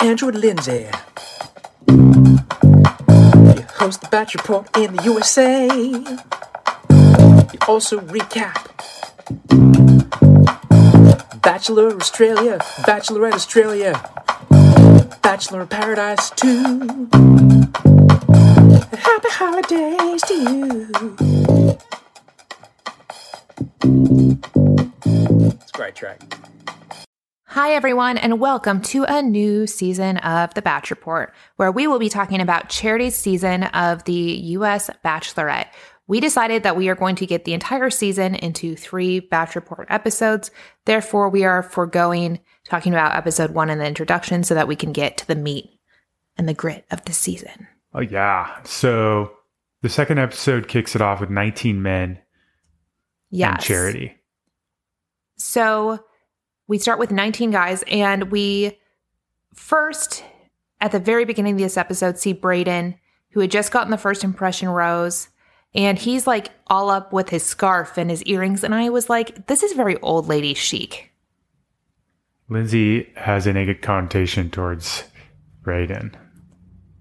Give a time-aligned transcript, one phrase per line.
[0.00, 0.88] Andrew Lindsay.
[1.86, 5.68] You host the Batch Report in the USA.
[5.68, 8.66] You also recap
[11.40, 13.92] Bachelor Australia, Bachelorette Australia,
[15.22, 17.08] Bachelor in Paradise 2.
[18.92, 21.45] Happy holidays to you.
[25.96, 26.22] Track.
[27.46, 31.98] Hi, everyone, and welcome to a new season of The Batch Report, where we will
[31.98, 34.90] be talking about Charity's season of the U.S.
[35.04, 35.68] Bachelorette.
[36.06, 39.86] We decided that we are going to get the entire season into three Batch Report
[39.90, 40.50] episodes.
[40.84, 44.92] Therefore, we are foregoing talking about episode one in the introduction so that we can
[44.92, 45.70] get to the meat
[46.36, 47.68] and the grit of the season.
[47.94, 48.62] Oh yeah.
[48.64, 49.32] So
[49.82, 52.18] the second episode kicks it off with 19 men and
[53.30, 53.64] Yes.
[53.64, 54.15] Charity.
[55.36, 56.04] So
[56.66, 58.78] we start with 19 guys, and we
[59.54, 60.24] first,
[60.80, 62.96] at the very beginning of this episode, see Brayden,
[63.30, 65.28] who had just gotten the first impression rose,
[65.74, 68.64] and he's like all up with his scarf and his earrings.
[68.64, 71.12] And I was like, this is very old lady chic.
[72.48, 75.04] Lindsay has a negative connotation towards
[75.62, 76.14] Brayden.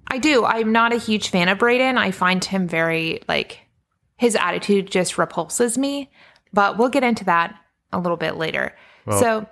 [0.07, 0.43] I do.
[0.43, 1.97] I'm not a huge fan of Brayden.
[1.97, 3.59] I find him very, like,
[4.17, 6.11] his attitude just repulses me,
[6.53, 7.55] but we'll get into that
[7.95, 8.75] a little bit later.
[9.05, 9.45] Well- so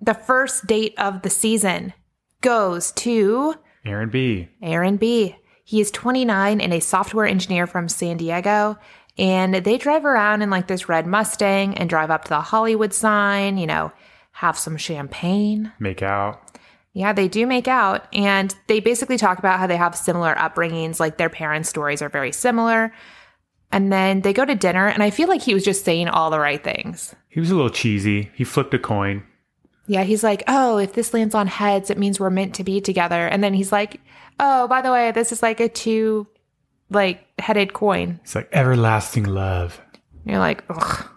[0.00, 1.92] the first date of the season
[2.40, 4.48] goes to Aaron B.
[4.62, 5.36] Aaron B.
[5.64, 8.76] He is 29 and a software engineer from San Diego.
[9.18, 12.92] And they drive around in like this red Mustang and drive up to the Hollywood
[12.94, 13.92] sign, you know,
[14.32, 15.72] have some champagne.
[15.78, 16.40] Make out.
[16.92, 18.06] Yeah, they do make out.
[18.12, 22.08] And they basically talk about how they have similar upbringings, like their parents' stories are
[22.08, 22.92] very similar.
[23.72, 26.30] And then they go to dinner, and I feel like he was just saying all
[26.30, 27.14] the right things.
[27.28, 28.30] He was a little cheesy.
[28.34, 29.22] He flipped a coin.
[29.86, 32.80] Yeah, he's like, oh, if this lands on heads, it means we're meant to be
[32.80, 33.26] together.
[33.26, 34.00] And then he's like,
[34.38, 36.26] oh, by the way, this is like a two,
[36.90, 38.20] like, headed coin.
[38.22, 39.80] It's like everlasting love.
[39.92, 41.08] And you're like, ugh.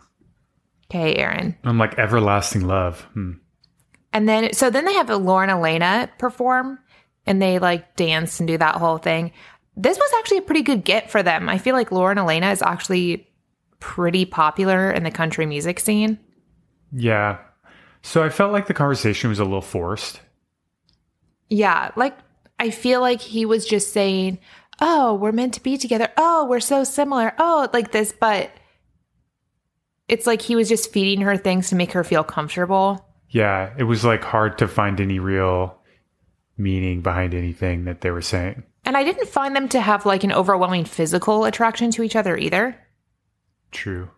[0.89, 1.57] Okay, Aaron.
[1.63, 3.01] I'm like everlasting love.
[3.13, 3.31] Hmm.
[4.11, 6.77] And then, so then they have Lauren Alaina perform
[7.25, 9.31] and they like dance and do that whole thing.
[9.75, 11.49] This was actually a pretty good get for them.
[11.49, 13.27] I feel like Lauren Alaina is actually
[13.79, 16.19] pretty popular in the country music scene.
[16.91, 17.39] Yeah.
[18.01, 20.21] So I felt like the conversation was a little forced.
[21.49, 22.17] Yeah, like
[22.59, 24.39] I feel like he was just saying,
[24.79, 26.09] "Oh, we're meant to be together.
[26.17, 27.33] Oh, we're so similar.
[27.37, 28.51] Oh, like this." But
[30.07, 33.05] it's like he was just feeding her things to make her feel comfortable.
[33.29, 33.73] Yeah.
[33.77, 35.79] It was like hard to find any real
[36.57, 38.63] meaning behind anything that they were saying.
[38.85, 42.37] And I didn't find them to have like an overwhelming physical attraction to each other
[42.37, 42.77] either.
[43.71, 44.09] True.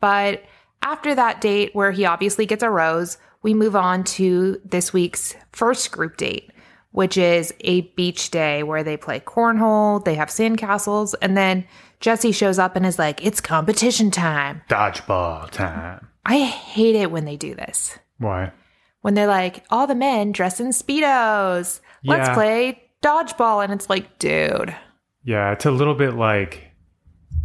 [0.00, 0.42] But
[0.82, 5.34] after that date, where he obviously gets a rose, we move on to this week's
[5.52, 6.50] first group date,
[6.90, 11.64] which is a beach day where they play cornhole, they have sandcastles, and then
[12.00, 14.62] Jesse shows up and is like, It's competition time.
[14.68, 16.06] Dodgeball time.
[16.26, 17.98] I hate it when they do this.
[18.18, 18.52] Why?
[19.00, 21.80] When they're like, All the men dress in Speedos.
[22.04, 22.34] Let's Yeah.
[22.34, 23.62] play dodgeball.
[23.62, 24.74] And it's like, dude.
[25.22, 25.52] Yeah.
[25.52, 26.70] It's a little bit like,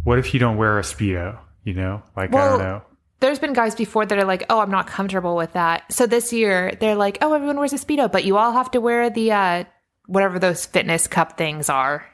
[0.04, 1.38] what if you don't wear a Speedo?
[1.64, 2.02] You know?
[2.16, 2.82] Like, I don't know.
[3.20, 5.92] there's been guys before that are like, oh, I'm not comfortable with that.
[5.92, 8.80] So this year they're like, oh, everyone wears a speedo, but you all have to
[8.80, 9.64] wear the uh,
[10.06, 12.06] whatever those fitness cup things are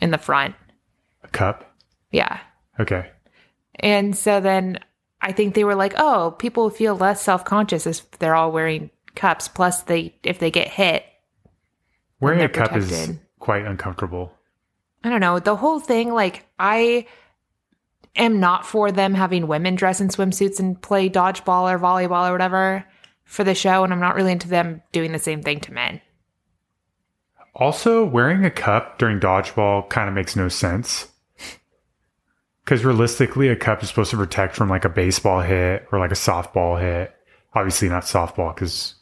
[0.00, 0.54] in the front.
[1.24, 1.74] A cup?
[2.12, 2.38] Yeah,
[2.78, 3.10] Okay.
[3.76, 4.78] and so then
[5.20, 8.90] I think they were like, oh, people feel less self conscious if they're all wearing
[9.16, 9.48] cups.
[9.48, 11.04] Plus, they if they get hit,
[12.20, 14.32] Wearing a cup is quite uncomfortable.
[15.02, 16.12] I don't know the whole thing.
[16.12, 17.06] Like I
[18.16, 22.32] am not for them having women dress in swimsuits and play dodgeball or volleyball or
[22.32, 22.84] whatever
[23.24, 26.00] for the show, and I'm not really into them doing the same thing to men.
[27.54, 31.08] Also, wearing a cup during dodgeball kind of makes no sense.
[32.64, 36.12] Because realistically, a cup is supposed to protect from like a baseball hit or like
[36.12, 37.14] a softball hit.
[37.54, 38.94] Obviously, not softball because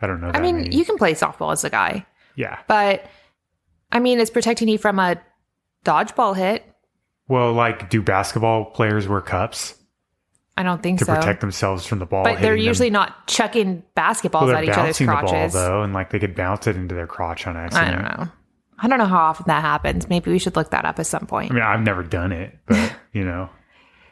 [0.00, 0.30] I don't know.
[0.32, 0.76] I mean, many.
[0.76, 2.06] you can play softball as a guy,
[2.36, 2.58] yeah.
[2.68, 3.04] but
[3.90, 5.20] I mean, it's protecting you from a
[5.84, 6.64] dodgeball hit.
[7.28, 9.74] Well, like, do basketball players wear cups
[10.56, 11.14] I don't think to so.
[11.14, 12.24] protect themselves from the ball?
[12.24, 12.68] but they're hitting them?
[12.68, 15.52] usually not chucking basketballs well, at each other's the ball crotches.
[15.54, 17.88] though, and like they could bounce it into their crotch on accident.
[17.88, 18.32] I don't know.
[18.78, 20.08] I don't know how often that happens.
[20.08, 21.52] Maybe we should look that up at some point.
[21.52, 23.48] I mean, I've never done it, but you know,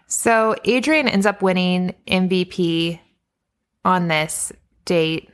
[0.06, 3.00] So Adrian ends up winning MVP
[3.84, 4.52] on this
[4.84, 5.30] date.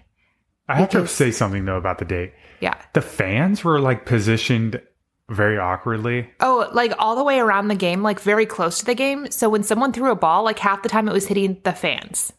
[0.68, 2.32] I have to say something though about the date.
[2.60, 2.74] Yeah.
[2.94, 4.80] the fans were like positioned
[5.28, 6.30] very awkwardly.
[6.40, 9.30] Oh, like all the way around the game, like very close to the game.
[9.30, 12.32] So when someone threw a ball, like half the time it was hitting the fans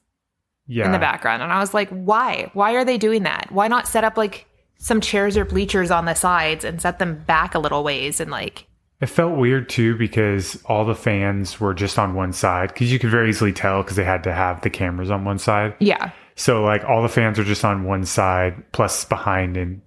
[0.68, 0.86] Yeah.
[0.86, 1.44] in the background.
[1.44, 2.50] And I was like, why?
[2.54, 3.48] Why are they doing that?
[3.52, 4.46] Why not set up like
[4.78, 8.32] some chairs or bleachers on the sides and set them back a little ways and
[8.32, 8.68] like
[9.02, 13.00] It felt weird too because all the fans were just on one side because you
[13.00, 15.76] could very easily tell because they had to have the cameras on one side.
[15.80, 16.12] yeah.
[16.36, 19.82] So like all the fans are just on one side plus behind in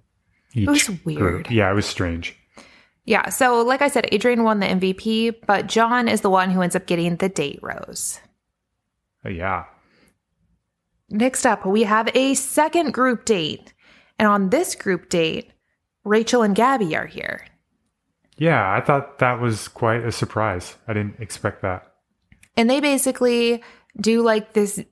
[0.53, 1.05] each was group.
[1.05, 1.51] weird.
[1.51, 2.35] Yeah, it was strange.
[3.05, 3.29] Yeah.
[3.29, 6.75] So like I said, Adrian won the MVP, but John is the one who ends
[6.75, 8.19] up getting the date rose.
[9.25, 9.65] Uh, yeah.
[11.09, 13.73] Next up, we have a second group date.
[14.17, 15.51] And on this group date,
[16.03, 17.45] Rachel and Gabby are here.
[18.37, 20.75] Yeah, I thought that was quite a surprise.
[20.87, 21.91] I didn't expect that.
[22.55, 23.63] And they basically
[23.99, 24.83] do like this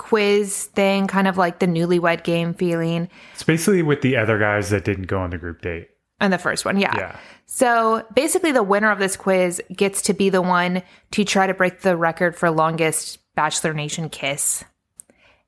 [0.00, 3.08] quiz thing, kind of like the newlywed game feeling.
[3.34, 5.90] It's basically with the other guys that didn't go on the group date.
[6.20, 6.96] And the first one, yeah.
[6.96, 7.18] Yeah.
[7.44, 11.52] So basically, the winner of this quiz gets to be the one to try to
[11.52, 14.64] break the record for longest Bachelor Nation kiss.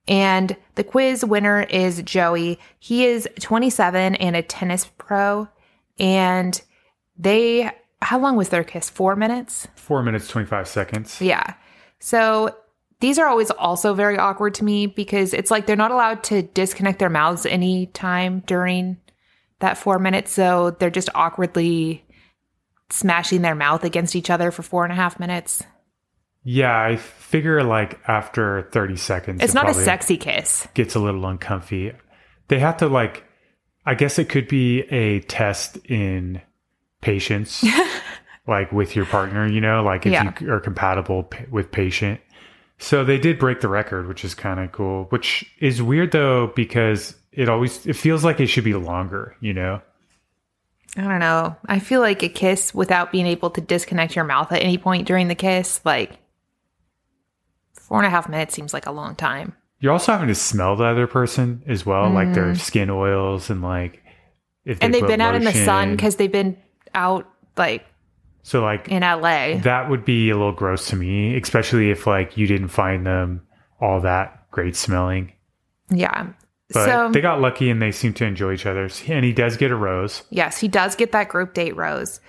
[0.06, 2.58] And the quiz winner is Joey.
[2.78, 5.48] He is 27 and a tennis pro.
[5.98, 6.60] And
[7.16, 7.70] they,
[8.02, 8.90] how long was their kiss?
[8.90, 9.68] Four minutes?
[9.76, 11.20] Four minutes, 25 seconds.
[11.20, 11.54] Yeah.
[12.00, 12.54] So
[13.02, 16.42] these are always also very awkward to me because it's like they're not allowed to
[16.42, 18.96] disconnect their mouths any time during
[19.58, 20.32] that four minutes.
[20.32, 22.04] So they're just awkwardly
[22.90, 25.64] smashing their mouth against each other for four and a half minutes.
[26.44, 30.66] Yeah, I figure like after 30 seconds, It's it not a sexy kiss.
[30.74, 31.92] Gets a little uncomfy.
[32.48, 33.24] They have to like,
[33.84, 36.40] I guess it could be a test in
[37.00, 37.64] patience,
[38.46, 40.32] like with your partner, you know, like if Yeah.
[40.40, 42.20] you are compatible p- with patient.
[42.82, 46.48] So they did break the record, which is kind of cool, which is weird though,
[46.48, 49.80] because it always, it feels like it should be longer, you know?
[50.96, 51.54] I don't know.
[51.66, 55.06] I feel like a kiss without being able to disconnect your mouth at any point
[55.06, 56.18] during the kiss, like
[57.72, 59.54] four and a half minutes seems like a long time.
[59.78, 63.62] You're also having to smell the other person as well, like their skin oils and
[63.62, 64.02] like
[64.64, 64.84] if they Mm.
[64.86, 66.56] and they've been out in the sun because they've been
[66.94, 67.84] out like
[68.42, 69.58] so like in LA.
[69.58, 73.46] that would be a little gross to me, especially if like you didn't find them
[73.80, 75.32] all that great smelling.
[75.90, 76.28] Yeah.
[76.72, 78.88] But so they got lucky and they seem to enjoy each other.
[79.08, 80.22] And he does get a rose.
[80.30, 82.20] yes, he does get that group date rose.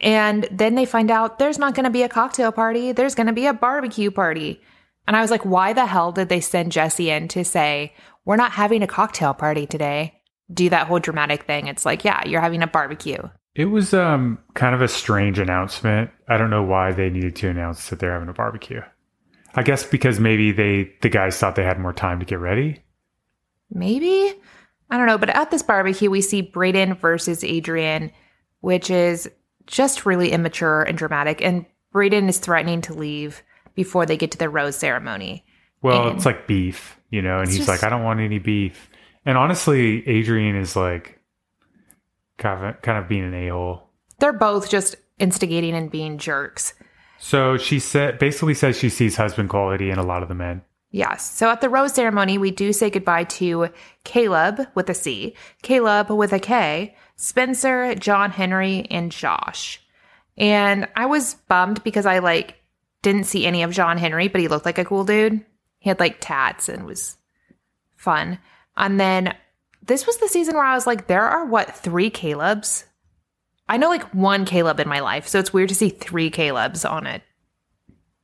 [0.00, 2.92] And then they find out there's not going to be a cocktail party.
[2.92, 4.60] There's going to be a barbecue party.
[5.06, 7.94] And I was like, why the hell did they send Jesse in to say,
[8.24, 10.20] we're not having a cocktail party today?
[10.52, 11.66] Do that whole dramatic thing.
[11.66, 13.28] It's like, yeah, you're having a barbecue.
[13.58, 16.10] It was um kind of a strange announcement.
[16.28, 18.80] I don't know why they needed to announce that they're having a barbecue.
[19.56, 22.84] I guess because maybe they the guys thought they had more time to get ready.
[23.70, 24.32] Maybe?
[24.90, 25.18] I don't know.
[25.18, 28.12] But at this barbecue, we see Brayden versus Adrian,
[28.60, 29.28] which is
[29.66, 31.42] just really immature and dramatic.
[31.42, 33.42] And Brayden is threatening to leave
[33.74, 35.44] before they get to the rose ceremony.
[35.82, 38.38] Well, And- it's like beef, you know, and he's just- like, I don't want any
[38.38, 38.88] beef.
[39.26, 41.17] And honestly, Adrian is like
[42.38, 43.90] kind of kind of being an a hole.
[44.18, 46.74] They're both just instigating and being jerks.
[47.18, 50.62] So she said basically says she sees husband quality in a lot of the men.
[50.90, 51.30] Yes.
[51.30, 53.68] So at the rose ceremony, we do say goodbye to
[54.04, 59.82] Caleb with a C, Caleb with a K, Spencer, John Henry, and Josh.
[60.38, 62.54] And I was bummed because I like
[63.02, 65.44] didn't see any of John Henry, but he looked like a cool dude.
[65.78, 67.16] He had like tats and was
[67.96, 68.38] fun.
[68.76, 69.34] And then
[69.88, 72.84] this was the season where I was like, there are what, three Calebs?
[73.68, 76.88] I know like one Caleb in my life, so it's weird to see three Calebs
[76.88, 77.20] on a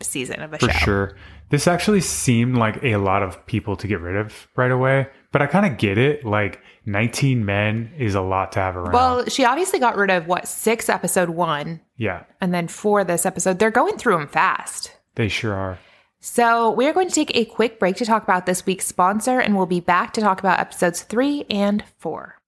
[0.00, 0.72] season of a For show.
[0.72, 1.16] For sure.
[1.50, 5.42] This actually seemed like a lot of people to get rid of right away, but
[5.42, 6.24] I kind of get it.
[6.24, 8.92] Like 19 men is a lot to have around.
[8.92, 13.26] Well, she obviously got rid of what six episode one, yeah, and then for this
[13.26, 14.92] episode, they're going through them fast.
[15.14, 15.78] they sure are.
[16.26, 19.40] So we are going to take a quick break to talk about this week's sponsor,
[19.40, 22.38] and we'll be back to talk about episodes three and four.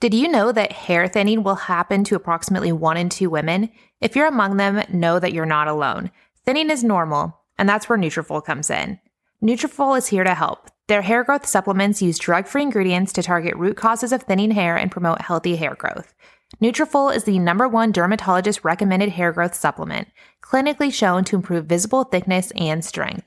[0.00, 3.70] Did you know that hair thinning will happen to approximately one in two women?
[4.00, 6.10] If you're among them, know that you're not alone.
[6.44, 8.98] Thinning is normal, and that's where Nutrafol comes in.
[9.40, 10.68] Nutrafol is here to help.
[10.86, 14.90] Their hair growth supplements use drug-free ingredients to target root causes of thinning hair and
[14.90, 16.12] promote healthy hair growth.
[16.62, 20.08] Nutrafol is the number one dermatologist recommended hair growth supplement,
[20.42, 23.26] clinically shown to improve visible thickness and strength.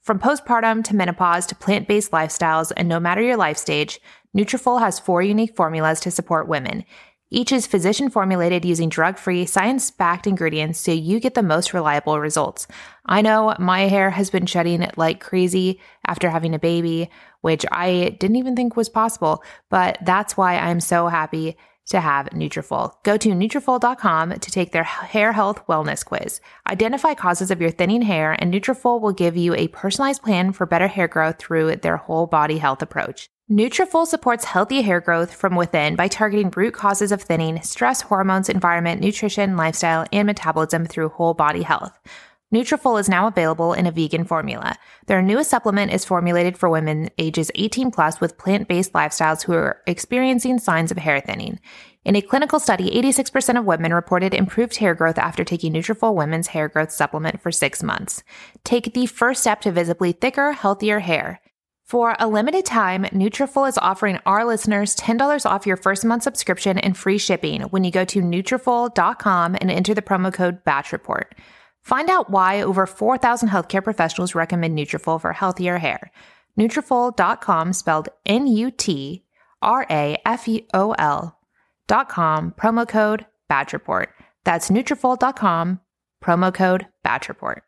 [0.00, 4.00] From postpartum to menopause to plant-based lifestyles, and no matter your life stage,
[4.34, 6.84] Nutrafol has four unique formulas to support women.
[7.30, 11.74] Each is physician formulated using drug free, science backed ingredients so you get the most
[11.74, 12.66] reliable results.
[13.06, 17.10] I know my hair has been shedding like crazy after having a baby.
[17.44, 19.44] which I didn't even think was possible.
[19.68, 22.92] But that's why I'm so happy to have Nutrafol.
[23.02, 26.40] Go to Nutrafol.com to take their hair health wellness quiz.
[26.68, 30.66] Identify causes of your thinning hair, and Nutrafol will give you a personalized plan for
[30.66, 33.28] better hair growth through their whole body health approach.
[33.50, 38.48] Nutrafol supports healthy hair growth from within by targeting root causes of thinning, stress, hormones,
[38.48, 41.98] environment, nutrition, lifestyle, and metabolism through whole body health.
[42.54, 44.76] Nutrafol is now available in a vegan formula.
[45.06, 49.82] Their newest supplement is formulated for women ages 18 plus with plant-based lifestyles who are
[49.88, 51.58] experiencing signs of hair thinning.
[52.04, 56.46] In a clinical study, 86% of women reported improved hair growth after taking Nutrafol Women's
[56.46, 58.22] Hair Growth Supplement for 6 months.
[58.62, 61.40] Take the first step to visibly thicker, healthier hair.
[61.82, 66.78] For a limited time, Nutrafol is offering our listeners $10 off your first month subscription
[66.78, 71.34] and free shipping when you go to Nutrafol.com and enter the promo code Batch Report.
[71.84, 76.10] Find out why over 4,000 healthcare professionals recommend Nutrafol for healthier hair.
[76.58, 79.20] Nutrafol.com spelled N-U-T-R-A-F-O-L
[81.86, 84.08] dot com, promo code Batch Report.
[84.44, 85.80] That's Nutrafol.com,
[86.24, 87.62] promo code Batch Report.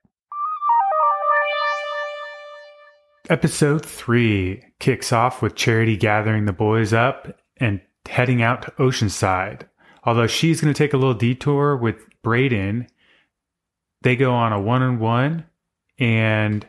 [3.28, 9.62] Episode three kicks off with Charity gathering the boys up and heading out to Oceanside.
[10.04, 12.86] Although she's going to take a little detour with Brayden,
[14.06, 15.44] they go on a one on one,
[15.98, 16.64] and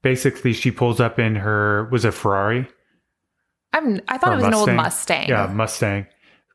[0.00, 2.66] basically she pulls up in her was a Ferrari.
[3.74, 4.76] I'm, I thought it was an old Mustang.
[4.76, 5.28] Mustang.
[5.28, 6.06] Yeah, Mustang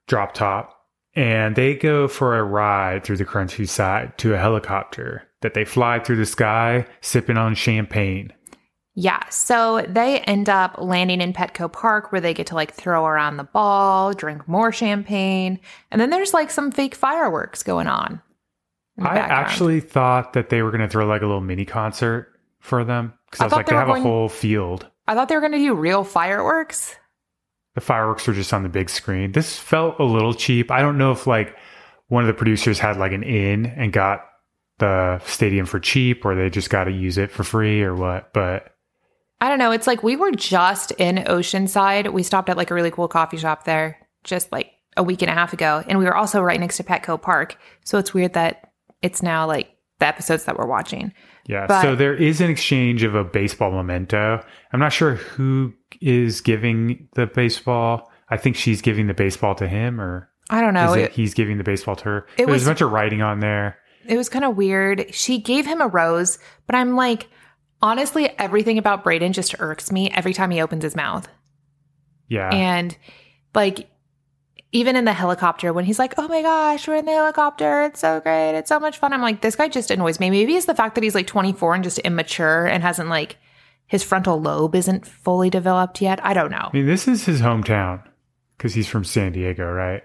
[0.08, 0.80] drop top.
[1.16, 6.00] And they go for a ride through the countryside to a helicopter that they fly
[6.00, 8.34] through the sky, sipping on champagne.
[8.96, 9.22] Yeah.
[9.30, 13.38] So they end up landing in Petco Park where they get to like throw around
[13.38, 15.60] the ball, drink more champagne.
[15.92, 18.20] And then there's like some fake fireworks going on.
[19.00, 19.32] I background.
[19.32, 23.14] actually thought that they were going to throw like a little mini concert for them
[23.26, 24.88] because I I, was thought like, they they were have going- a whole field.
[25.08, 26.96] I thought they were going to do real fireworks.
[27.76, 29.32] The fireworks were just on the big screen.
[29.32, 30.70] This felt a little cheap.
[30.72, 31.58] I don't know if like
[32.08, 34.24] one of the producers had like an in and got
[34.78, 38.32] the stadium for cheap or they just got to use it for free or what.
[38.34, 38.68] But
[39.42, 39.72] I don't know.
[39.72, 42.14] It's like we were just in Oceanside.
[42.14, 45.30] We stopped at like a really cool coffee shop there just like a week and
[45.32, 45.84] a half ago.
[45.88, 47.58] And we were also right next to Petco Park.
[47.84, 48.70] So it's weird that
[49.04, 49.70] it's now like
[50.00, 51.14] the episodes that we're watching.
[51.46, 54.44] yeah, But- so there is an exchange of a baseball memento.
[54.72, 58.12] I'm not sure who is giving the baseball.
[58.30, 60.92] I think she's giving the baseball to him or I don't know.
[60.94, 62.18] is it, he's giving the baseball to her.
[62.38, 63.78] it There's was- a bunch of writing on there.
[64.08, 65.14] it was kind of weird.
[65.14, 67.28] She gave him a rose, but I'm like,
[67.82, 71.28] honestly, everything about Brayden just irks me every time he opens his mouth.
[72.28, 72.50] Yeah.
[72.50, 72.98] And
[73.54, 73.90] like,
[74.74, 77.84] even in the helicopter, when he's like, oh my gosh, we're in the helicopter.
[77.84, 78.58] It's so great.
[78.58, 79.13] It's so much fun.
[79.13, 80.30] I'm like, this guy just annoys me.
[80.30, 83.38] Maybe it's the fact that he's like 24 and just immature and hasn't like,
[83.86, 86.24] his frontal lobe isn't fully developed yet.
[86.25, 86.70] I don't know.
[86.74, 88.01] I mean, this is his hometown
[88.58, 90.01] because he's from San Diego, right?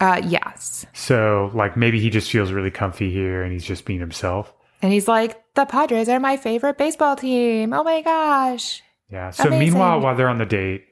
[0.00, 0.86] Uh, yes.
[0.92, 4.52] So, like, maybe he just feels really comfy here and he's just being himself.
[4.82, 7.72] And he's like, the Padres are my favorite baseball team.
[7.72, 8.82] Oh my gosh.
[9.10, 9.30] Yeah.
[9.30, 9.58] So, Amazing.
[9.60, 10.84] meanwhile, while they're on the date,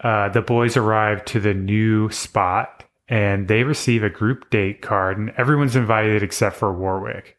[0.00, 5.16] uh, the boys arrive to the new spot and they receive a group date card,
[5.16, 7.38] and everyone's invited except for Warwick.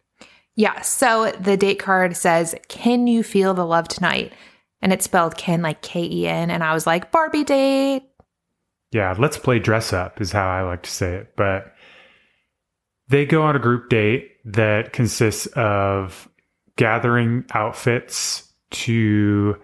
[0.56, 0.82] Yeah.
[0.82, 4.34] So the date card says, Can you feel the love tonight?
[4.82, 6.50] And it's spelled Ken like K E N.
[6.50, 8.04] And I was like, Barbie date.
[8.92, 11.36] Yeah, let's play dress up is how I like to say it.
[11.36, 11.74] But
[13.08, 16.28] they go on a group date that consists of
[16.75, 19.58] gathering outfits to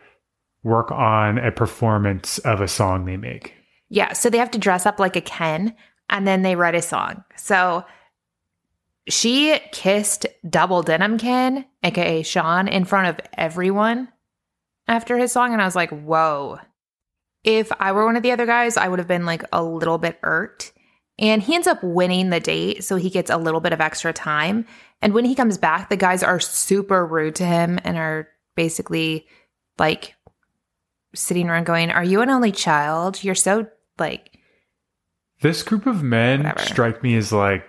[0.65, 3.53] work on a performance of a song they make.
[3.87, 4.13] Yeah.
[4.13, 5.75] So they have to dress up like a Ken
[6.09, 7.23] and then they write a song.
[7.35, 7.85] So
[9.07, 14.09] she kissed Double Denim Ken, AKA Sean, in front of everyone
[14.87, 15.53] after his song.
[15.53, 16.57] And I was like, whoa.
[17.43, 19.99] If I were one of the other guys, I would have been like a little
[19.99, 20.73] bit irked.
[21.19, 22.83] And he ends up winning the date.
[22.83, 24.65] So he gets a little bit of extra time.
[24.99, 29.27] And when he comes back, the guys are super rude to him and are basically
[29.77, 30.14] like
[31.15, 33.23] sitting around going, Are you an only child?
[33.23, 33.67] You're so
[33.97, 34.37] like,
[35.41, 36.59] This group of men Whatever.
[36.59, 37.65] strike me as like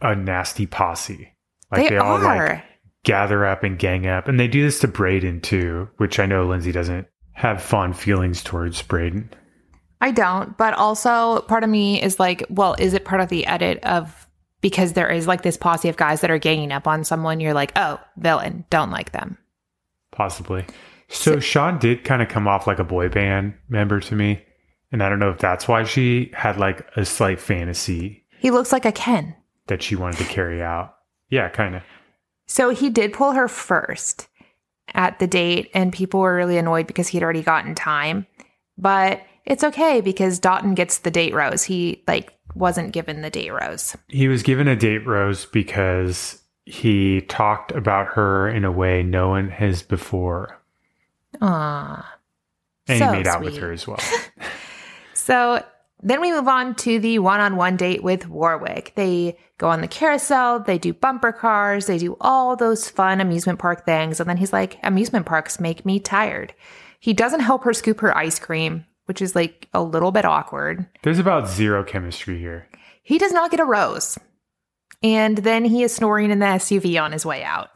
[0.00, 1.32] a nasty posse.
[1.72, 2.48] Like they, all are.
[2.48, 2.64] like
[3.04, 4.28] gather up and gang up.
[4.28, 8.42] And they do this to Brayden too, which I know Lindsay doesn't have fond feelings
[8.42, 9.28] towards Brayden.
[10.00, 13.46] I don't, but also part of me is like, well, is it part of the
[13.46, 14.28] edit of
[14.60, 17.40] because there is like this posse of guys that are ganging up on someone?
[17.40, 19.38] You're like, oh, villain, don't like them.
[20.12, 20.64] Possibly.
[21.08, 24.42] So Sean did kind of come off like a boy band member to me.
[24.92, 28.72] And I don't know if that's why she had like a slight fantasy He looks
[28.72, 29.34] like a Ken.
[29.66, 30.94] that she wanted to carry out.
[31.28, 31.82] Yeah, kind of.
[32.46, 34.28] So he did pull her first.
[34.94, 38.24] at the date, and people were really annoyed because he'd already gotten time.
[38.78, 41.64] But it's okay because Dotun gets the date rose.
[41.64, 43.96] He like wasn't given the date rose.
[44.08, 49.28] He was given a date rose because he talked about her in a way no
[49.30, 50.62] one has before.
[51.40, 52.18] Ah.
[52.88, 54.00] And So he made out with her as well.
[55.14, 55.64] So
[56.02, 58.92] then we move on to the one on one date with Warwick.
[58.94, 63.58] They go on the carousel, they do bumper cars, they do all those fun amusement
[63.58, 64.20] park things.
[64.20, 66.54] And then he's like, amusement parks make me tired.
[67.00, 70.86] He doesn't help her scoop her ice cream, which is like a little bit awkward.
[71.02, 72.68] There's about zero chemistry here.
[73.02, 74.16] He does not get a rose.
[75.02, 77.70] And then he is snoring in the SUV on his way out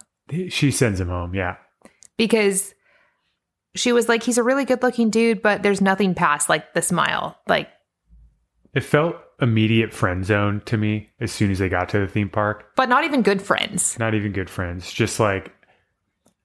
[0.51, 1.35] She sends him home.
[1.35, 1.57] Yeah.
[2.17, 2.75] because
[3.75, 6.83] she was like, he's a really good looking dude, but there's nothing past like the
[6.83, 7.39] smile.
[7.49, 7.69] Like,
[8.75, 12.29] It felt immediate friend zone to me as soon as they got to the theme
[12.29, 12.73] park.
[12.77, 14.93] but not even good friends, Not even good friends.
[14.93, 15.53] Just like,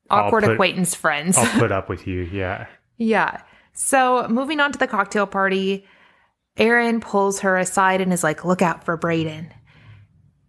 [0.10, 1.38] awkward put- acquaintance friends.
[1.38, 2.22] I'll put up with you.
[2.32, 2.68] Yeah.
[2.98, 3.42] Yeah.
[3.74, 5.86] So moving on to the cocktail party,
[6.58, 9.52] Aaron pulls her aside and is like, look out for Brayden.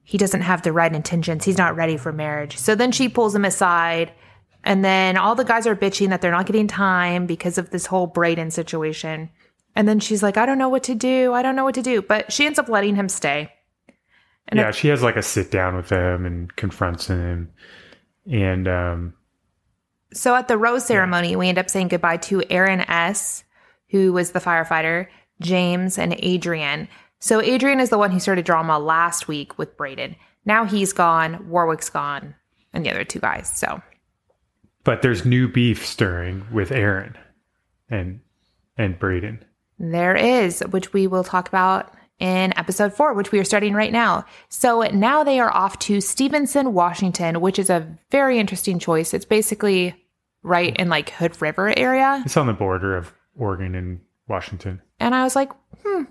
[0.04, 1.44] He doesn't have the right intentions.
[1.44, 2.56] He's not ready for marriage.
[2.58, 4.12] So then she pulls him aside.
[4.66, 7.86] And then all the guys are bitching that they're not getting time because of this
[7.86, 9.30] whole Brayden situation.
[9.76, 11.32] And then she's like, I don't know what to do.
[11.32, 12.02] I don't know what to do.
[12.02, 13.52] But she ends up letting him stay.
[14.48, 14.72] And yeah.
[14.72, 17.52] She has like a sit down with him and confronts him.
[18.28, 19.14] And, um,
[20.12, 23.44] So at the rose ceremony, we end up saying goodbye to Aaron S.,
[23.90, 25.06] who was the firefighter,
[25.40, 26.88] James, and Adrian.
[27.20, 30.16] So Adrian is the one who started drama last week with Brayden.
[30.44, 32.34] Now he's gone, Warwick's gone,
[32.72, 33.50] and the other two guys.
[33.54, 33.80] So
[34.86, 37.18] but there's new beef stirring with Aaron
[37.90, 38.20] and,
[38.78, 39.40] and Brayden.
[39.78, 43.92] there is, which we will talk about in episode four, which we are starting right
[43.92, 44.24] now.
[44.48, 49.12] So now they are off to Stevenson, Washington, which is a very interesting choice.
[49.12, 49.94] It's basically
[50.42, 52.22] right in like Hood River area.
[52.24, 54.80] It's on the border of Oregon and Washington.
[55.00, 55.50] And I was like,
[55.84, 56.04] hmm,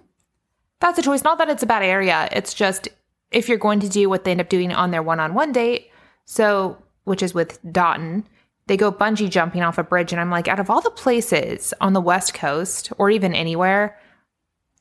[0.81, 1.23] that's a choice.
[1.23, 2.27] Not that it's a bad area.
[2.33, 2.89] It's just
[3.31, 5.53] if you're going to do what they end up doing on their one on one
[5.53, 5.89] date,
[6.25, 8.25] so, which is with Dotun,
[8.67, 10.11] they go bungee jumping off a bridge.
[10.11, 13.99] And I'm like, out of all the places on the West Coast or even anywhere,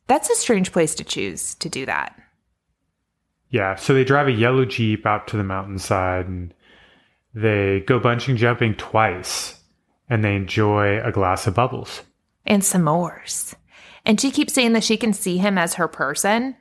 [0.07, 2.19] that's a strange place to choose to do that.
[3.51, 6.53] Yeah, so they drive a yellow Jeep out to the mountainside and
[7.35, 9.61] they go bungee jumping twice
[10.09, 12.03] and they enjoy a glass of bubbles.
[12.47, 13.55] And some s'mores.
[14.05, 16.57] And she keeps saying that she can see him as her person.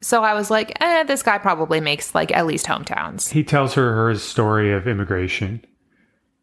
[0.00, 3.30] So I was like, eh, this guy probably makes like at least hometowns.
[3.30, 5.64] He tells her her story of immigration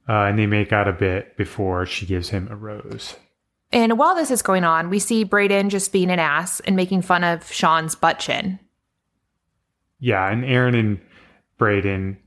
[0.07, 3.15] uh, and they make out a bit before she gives him a rose.
[3.71, 7.01] And while this is going on, we see Brayden just being an ass and making
[7.01, 8.59] fun of Sean's butt chin.
[9.99, 10.99] Yeah, and Aaron and
[11.59, 12.17] Brayden,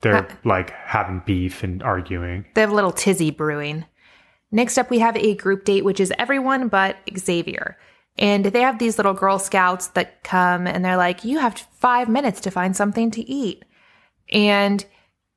[0.00, 2.44] they're Uh, like having beef and arguing.
[2.54, 3.84] They have a little tizzy brewing.
[4.52, 7.76] Next up, we have a group date, which is everyone but Xavier.
[8.16, 12.08] And they have these little Girl Scouts that come and they're like, you have five
[12.08, 13.64] minutes to find something to eat.
[14.30, 14.84] And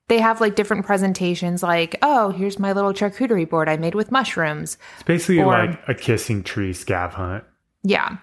[0.08, 4.12] they have like different presentations, like, oh, here's my little charcuterie board I made with
[4.12, 4.78] mushrooms.
[4.96, 7.44] It's basically Or- like a kissing tree scav hunt.
[7.84, 8.18] Yeah.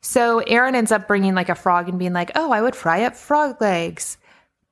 [0.00, 3.02] So Aaron ends up bringing like a frog and being like, "Oh, I would fry
[3.02, 4.18] up frog legs."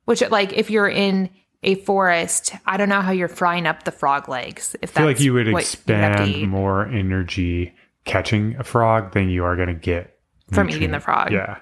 [0.04, 1.30] Which like if you're in
[1.62, 4.76] a forest, I don't know how you're frying up the frog legs.
[4.82, 7.74] If I feel like you would expend more energy
[8.04, 10.18] catching a frog than you are going to get
[10.52, 11.32] from eating the frog.
[11.32, 11.56] Yeah.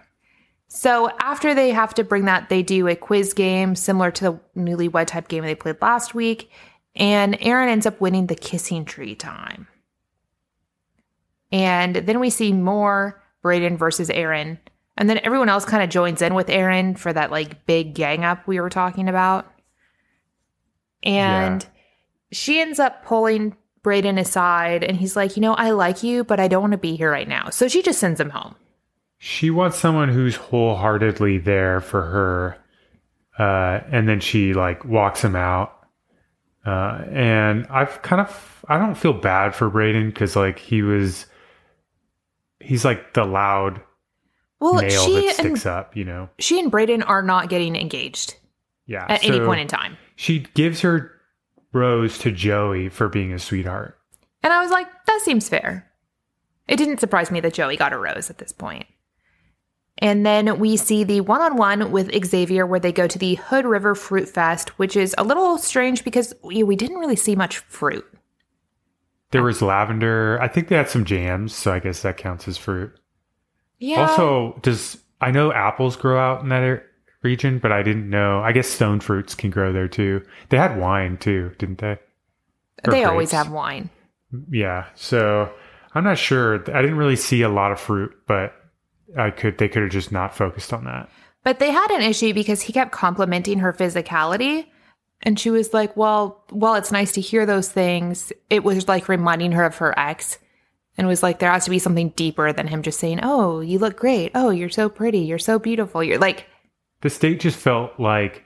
[0.74, 4.40] So after they have to bring that, they do a quiz game similar to the
[4.56, 6.50] newlywed type game they played last week,
[6.96, 9.68] and Aaron ends up winning the kissing tree time.
[11.52, 14.58] And then we see more Brayden versus Aaron,
[14.96, 18.24] and then everyone else kind of joins in with Aaron for that like big gang
[18.24, 19.52] up we were talking about.
[21.02, 21.66] And
[22.32, 26.40] she ends up pulling Brayden aside, and he's like, "You know, I like you, but
[26.40, 28.54] I don't want to be here right now." So she just sends him home.
[29.24, 32.58] She wants someone who's wholeheartedly there for her.
[33.38, 35.78] Uh, and then she like walks him out.
[36.66, 41.26] Uh, and I've kind of, I don't feel bad for Brayden because like he was,
[42.58, 43.80] he's like the loud
[44.58, 46.28] Well, nail she that and sticks up, you know?
[46.40, 48.34] she and Brayden are not getting engaged
[48.88, 49.06] Yeah.
[49.08, 49.96] at any point in time.
[50.16, 51.12] She gives her
[51.72, 53.96] rose to Joey for being a sweetheart.
[54.42, 55.88] And I was like, that seems fair.
[56.66, 58.86] It didn't surprise me that Joey got a rose at this point.
[59.98, 63.34] And then we see the one on one with Xavier where they go to the
[63.36, 67.36] Hood River Fruit Fest, which is a little strange because we, we didn't really see
[67.36, 68.06] much fruit.
[69.30, 70.38] There was lavender.
[70.40, 72.92] I think they had some jams, so I guess that counts as fruit.
[73.78, 74.08] Yeah.
[74.08, 76.84] Also, does I know apples grow out in that
[77.22, 78.40] region, but I didn't know.
[78.40, 80.24] I guess stone fruits can grow there too.
[80.48, 81.98] They had wine too, didn't they?
[82.84, 83.88] Or they always have wine.
[84.50, 84.86] Yeah.
[84.94, 85.50] So
[85.94, 86.56] I'm not sure.
[86.74, 88.54] I didn't really see a lot of fruit, but
[89.16, 89.58] I could.
[89.58, 91.08] They could have just not focused on that.
[91.44, 94.66] But they had an issue because he kept complimenting her physicality.
[95.22, 98.32] And she was like, Well, well, it's nice to hear those things.
[98.50, 100.38] It was like reminding her of her ex.
[100.98, 103.78] And was like, there has to be something deeper than him just saying, Oh, you
[103.78, 104.32] look great.
[104.34, 105.20] Oh, you're so pretty.
[105.20, 106.02] You're so beautiful.
[106.02, 106.46] You're like,
[107.00, 108.44] The state just felt like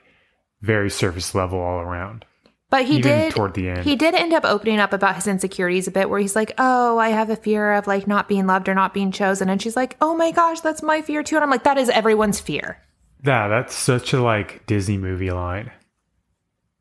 [0.61, 2.25] very surface level all around.
[2.69, 3.31] But he Even did.
[3.33, 3.83] toward the end.
[3.83, 6.97] He did end up opening up about his insecurities a bit where he's like, Oh,
[6.97, 9.49] I have a fear of like not being loved or not being chosen.
[9.49, 11.35] And she's like, Oh my gosh, that's my fear too.
[11.37, 12.81] And I'm like, That is everyone's fear.
[13.25, 15.71] Yeah, that's such a like Disney movie line.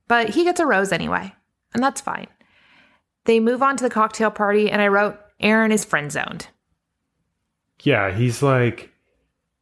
[0.08, 1.34] But he gets a rose anyway,
[1.74, 2.28] and that's fine.
[3.24, 6.46] They move on to the cocktail party, and I wrote, Aaron is friend zoned.
[7.82, 8.90] Yeah, he's like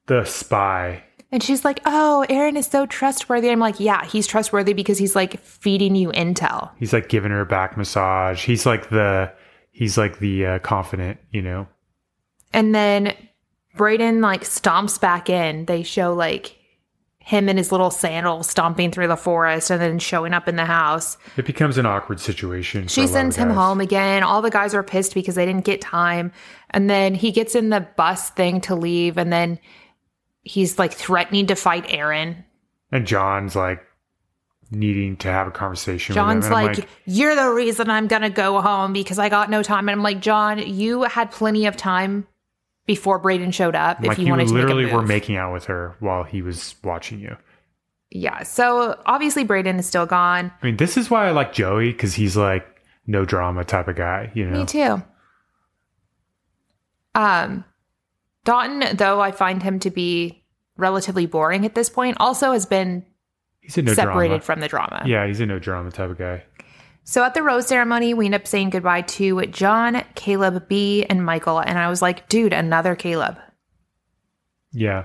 [0.07, 1.05] the spy.
[1.35, 3.51] And she's like, Oh, Aaron is so trustworthy.
[3.51, 6.71] I'm like, Yeah, he's trustworthy because he's like feeding you intel.
[6.79, 8.45] He's like giving her a back massage.
[8.45, 9.33] He's like the
[9.73, 11.67] he's like the uh, confident, you know.
[12.53, 13.15] And then
[13.77, 15.65] Brayden like stomps back in.
[15.65, 16.57] They show like
[17.19, 20.65] him in his little sandals stomping through the forest and then showing up in the
[20.65, 21.19] house.
[21.37, 22.87] It becomes an awkward situation.
[22.87, 24.23] She sends him home again.
[24.23, 26.31] All the guys are pissed because they didn't get time.
[26.71, 29.19] And then he gets in the bus thing to leave.
[29.19, 29.59] And then
[30.45, 32.45] he's like threatening to fight Aaron.
[32.93, 33.83] and John's like
[34.71, 36.15] needing to have a conversation.
[36.15, 36.59] John's with him.
[36.59, 39.63] And I'm like, You're the reason I'm going to go home because I got no
[39.63, 39.89] time.
[39.89, 42.27] And I'm like, John, you had plenty of time
[42.87, 45.65] before Brayden showed up if like you you wanted to literally were making out with
[45.67, 47.37] her while he was watching you.
[48.11, 48.43] yeah.
[48.43, 50.53] So obviously Brayden is still gone.
[50.63, 52.67] I mean, this is why I like Joey because he's like
[53.07, 54.31] no drama type of guy.
[54.35, 55.03] You know, Me too.
[57.15, 57.65] Um,
[58.45, 60.45] Dotun, though I find him to be
[60.77, 63.05] relatively boring at this point, also has been
[63.61, 64.43] he's no separated drama.
[64.43, 65.03] from the drama.
[65.07, 66.45] Yeah, he's a no drama type of guy.
[67.05, 71.25] So at the rose ceremony, we end up saying goodbye to John, Caleb, B, and
[71.25, 71.59] Michael.
[71.59, 73.37] And I was like, dude, another Caleb.
[74.73, 75.05] Yeah,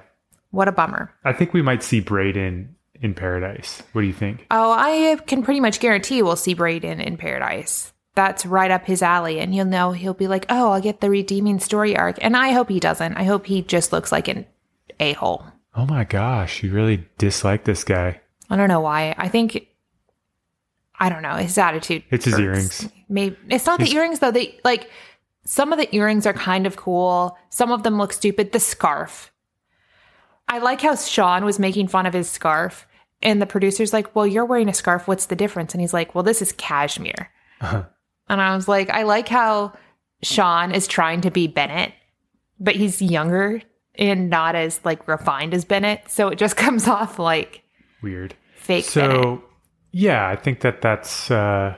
[0.51, 1.13] What a bummer.
[1.23, 2.69] I think we might see Brayden
[3.01, 3.83] in paradise.
[3.91, 4.47] What do you think?
[4.49, 7.93] Oh, I can pretty much guarantee we'll see Brayden in paradise.
[8.15, 9.39] That's right up his alley.
[9.39, 12.17] And you'll know he'll be like, oh, I'll get the redeeming story arc.
[12.21, 13.13] And I hope he doesn't.
[13.13, 14.45] I hope he just looks like an
[14.99, 15.45] a hole.
[15.75, 18.21] Oh my gosh, you really dislike this guy.
[18.49, 19.15] I don't know why.
[19.17, 19.67] I think
[20.99, 21.35] I don't know.
[21.35, 22.03] His attitude.
[22.09, 22.89] It's his earrings.
[23.07, 24.31] Maybe it's not the earrings though.
[24.31, 24.89] They like
[25.45, 27.37] some of the earrings are kind of cool.
[27.49, 28.51] Some of them look stupid.
[28.51, 29.31] The scarf.
[30.47, 32.87] I like how Sean was making fun of his scarf,
[33.21, 35.07] and the producer's like, "Well, you're wearing a scarf.
[35.07, 37.29] What's the difference?" And he's like, "Well, this is cashmere."
[37.61, 37.83] Uh-huh.
[38.29, 39.73] And I was like, I like how
[40.21, 41.93] Sean is trying to be Bennett,
[42.59, 43.61] but he's younger
[43.95, 47.63] and not as like refined as Bennett, so it just comes off like
[48.01, 48.35] Weird.
[48.55, 49.23] fake Bennett.
[49.23, 49.43] So,
[49.91, 51.75] yeah, I think that that's uh,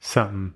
[0.00, 0.54] something.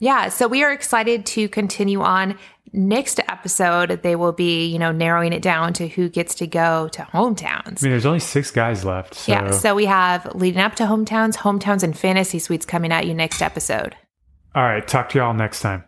[0.00, 2.38] Yeah, so we are excited to continue on.
[2.72, 6.88] Next episode, they will be, you know, narrowing it down to who gets to go
[6.88, 7.82] to hometowns.
[7.82, 9.14] I mean, there's only six guys left.
[9.14, 13.06] So, yeah, so we have leading up to hometowns, hometowns and fantasy suites coming at
[13.06, 13.96] you next episode.
[14.54, 15.84] all right, talk to y'all next time.